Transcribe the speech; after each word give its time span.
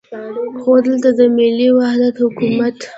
خو 0.61 0.71
دلته 0.87 1.09
د 1.17 1.19
ملي 1.37 1.67
وحدت 1.77 2.15
حکومت. 2.23 2.75